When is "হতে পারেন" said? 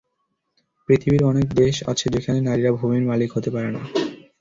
3.33-3.71